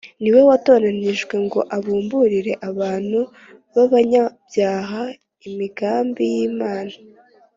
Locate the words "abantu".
2.69-3.19